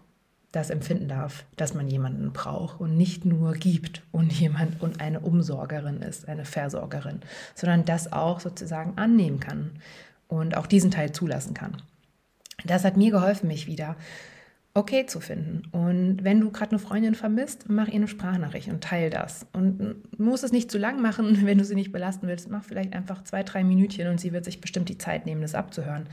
das 0.53 0.71
empfinden 0.71 1.09
darf, 1.09 1.45
dass 1.57 1.75
man 1.75 1.89
jemanden 1.89 2.33
braucht 2.33 2.81
und 2.81 2.97
nicht 2.97 3.25
nur 3.25 3.55
gibt 3.55 4.03
und 4.13 4.33
jemand 4.41 4.81
und 4.81 5.01
eine 5.01 5.21
Umsorgerin 5.21 6.03
ist, 6.03 6.29
eine 6.29 6.45
Versorgerin, 6.45 7.21
sondern 7.55 7.85
das 7.85 8.13
auch 8.13 8.41
sozusagen 8.41 8.97
annehmen 8.97 9.41
kann 9.41 9.73
und 10.29 10.57
auch 10.57 10.67
diesen 10.67 10.91
Teil 10.91 11.13
zulassen 11.13 11.55
kann. 11.55 11.77
Das 12.65 12.85
hat 12.85 12.97
mir 12.97 13.11
geholfen, 13.11 13.49
mich 13.49 13.67
wieder 13.67 13.97
okay 14.75 15.07
zu 15.07 15.21
finden. 15.21 15.63
Und 15.71 16.25
wenn 16.25 16.41
du 16.41 16.51
gerade 16.51 16.73
eine 16.73 16.81
Freundin 16.81 17.15
vermisst, 17.15 17.67
mach 17.69 17.87
ihr 17.87 17.95
eine 17.95 18.09
Sprachnachricht 18.09 18.69
und 18.69 18.83
teile 18.83 19.09
das. 19.09 19.47
Und 19.53 20.19
muss 20.19 20.43
es 20.43 20.51
nicht 20.51 20.71
zu 20.71 20.79
lang 20.79 21.01
machen, 21.01 21.39
wenn 21.47 21.59
du 21.59 21.65
sie 21.65 21.77
nicht 21.77 21.93
belasten 21.93 22.27
willst. 22.27 22.51
Mach 22.51 22.65
vielleicht 22.65 22.93
einfach 22.93 23.23
zwei, 23.23 23.45
drei 23.45 23.63
Minütchen 23.63 24.09
und 24.09 24.21
sie 24.21 24.33
wird 24.33 24.45
sich 24.45 24.61
bestimmt 24.61 24.89
die 24.89 24.99
Zeit 24.99 25.27
nehmen, 25.27 25.43
das 25.43 25.55
abzuhören. 25.55 26.09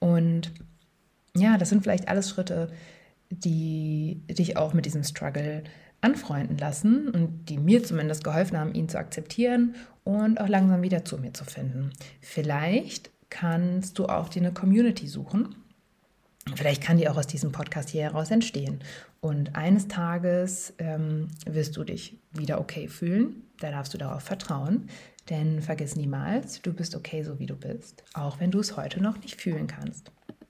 Und 0.00 0.50
ja, 1.36 1.56
das 1.56 1.68
sind 1.68 1.82
vielleicht 1.82 2.08
alles 2.08 2.28
Schritte, 2.28 2.70
die 3.30 4.20
dich 4.28 4.56
auch 4.56 4.74
mit 4.74 4.84
diesem 4.84 5.04
Struggle 5.04 5.62
anfreunden 6.00 6.58
lassen 6.58 7.08
und 7.08 7.48
die 7.48 7.56
mir 7.56 7.84
zumindest 7.84 8.24
geholfen 8.24 8.58
haben, 8.58 8.74
ihn 8.74 8.88
zu 8.88 8.98
akzeptieren 8.98 9.76
und 10.02 10.40
auch 10.40 10.48
langsam 10.48 10.82
wieder 10.82 11.04
zu 11.04 11.16
mir 11.18 11.32
zu 11.32 11.44
finden. 11.44 11.92
Vielleicht 12.20 13.10
kannst 13.30 13.98
du 13.98 14.06
auch 14.06 14.28
dir 14.28 14.42
eine 14.42 14.52
Community 14.52 15.06
suchen. 15.06 15.54
Vielleicht 16.56 16.82
kann 16.82 16.96
die 16.96 17.08
auch 17.08 17.16
aus 17.16 17.26
diesem 17.26 17.52
Podcast 17.52 17.90
hier 17.90 18.02
heraus 18.02 18.30
entstehen. 18.30 18.80
Und 19.20 19.54
eines 19.54 19.88
Tages 19.88 20.74
ähm, 20.78 21.28
wirst 21.46 21.76
du 21.76 21.84
dich 21.84 22.18
wieder 22.32 22.60
okay 22.60 22.88
fühlen. 22.88 23.44
Da 23.60 23.70
darfst 23.70 23.94
du 23.94 23.98
darauf 23.98 24.22
vertrauen. 24.22 24.88
Denn 25.30 25.62
vergiss 25.62 25.94
niemals, 25.94 26.60
du 26.62 26.72
bist 26.72 26.96
okay, 26.96 27.22
so 27.22 27.38
wie 27.38 27.46
du 27.46 27.54
bist, 27.54 28.02
auch 28.12 28.40
wenn 28.40 28.50
du 28.50 28.58
es 28.58 28.76
heute 28.76 29.00
noch 29.00 29.18
nicht 29.20 29.40
fühlen 29.40 29.68
kannst. 29.68 30.10